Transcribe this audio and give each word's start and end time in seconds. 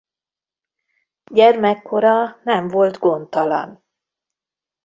Gyermekkora 1.31 2.39
nem 2.43 2.67
volt 2.67 2.97
gondtalan. 2.99 3.83